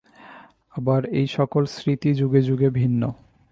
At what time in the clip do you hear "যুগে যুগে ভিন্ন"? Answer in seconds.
2.13-3.01